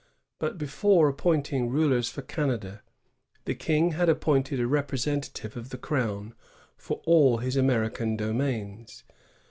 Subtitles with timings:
[0.39, 2.81] But before appointing rulers for Canada,
[3.45, 6.33] the King had appointed a representative of the Crown
[6.75, 9.03] for all his American domains.